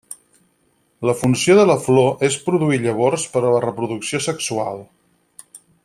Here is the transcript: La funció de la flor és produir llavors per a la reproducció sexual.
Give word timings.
La 1.09 1.13
funció 1.19 1.57
de 1.59 1.65
la 1.71 1.75
flor 1.83 2.25
és 2.29 2.39
produir 2.47 2.81
llavors 2.87 3.27
per 3.35 3.45
a 3.45 3.53
la 3.57 3.61
reproducció 3.67 4.23
sexual. 4.31 4.83